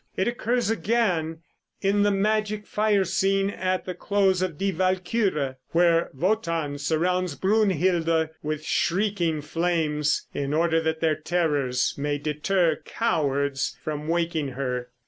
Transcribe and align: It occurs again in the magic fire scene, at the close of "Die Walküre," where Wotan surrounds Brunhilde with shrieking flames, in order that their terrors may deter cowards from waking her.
It 0.17 0.27
occurs 0.27 0.71
again 0.71 1.43
in 1.79 2.01
the 2.01 2.09
magic 2.09 2.65
fire 2.65 3.03
scene, 3.05 3.51
at 3.51 3.85
the 3.85 3.93
close 3.93 4.41
of 4.41 4.57
"Die 4.57 4.71
Walküre," 4.71 5.57
where 5.73 6.09
Wotan 6.15 6.79
surrounds 6.79 7.35
Brunhilde 7.35 8.29
with 8.41 8.65
shrieking 8.65 9.41
flames, 9.43 10.25
in 10.33 10.55
order 10.55 10.81
that 10.81 11.01
their 11.01 11.17
terrors 11.17 11.93
may 11.99 12.17
deter 12.17 12.77
cowards 12.83 13.77
from 13.83 14.07
waking 14.07 14.53
her. 14.53 14.89